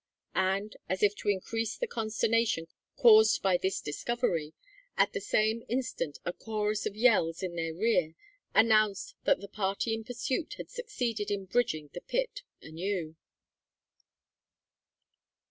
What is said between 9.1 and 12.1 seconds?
that the party in pursuit had succeeded in bridging the